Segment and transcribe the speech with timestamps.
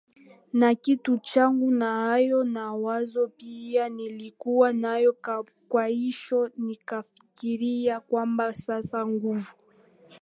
[0.53, 5.17] na kitu changu Na hayo mawazo pia nilikuwa nayo
[5.69, 9.53] Kwahiyo nikafikiria kwamba sasa nguvu